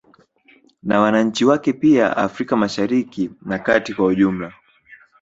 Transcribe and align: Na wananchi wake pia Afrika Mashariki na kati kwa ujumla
Na 0.83 0.99
wananchi 0.99 1.45
wake 1.45 1.73
pia 1.73 2.17
Afrika 2.17 2.55
Mashariki 2.55 3.29
na 3.41 3.59
kati 3.59 3.93
kwa 3.93 4.05
ujumla 4.05 4.53